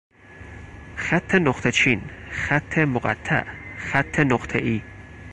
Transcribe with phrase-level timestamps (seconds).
[0.95, 2.01] خط نقطهچین،
[2.31, 3.45] خط مقطع،
[3.77, 4.81] خط نقطهای